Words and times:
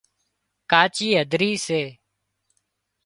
ڪاچي 0.71 1.07
هڌرِي 1.19 1.51
سي 1.65 1.81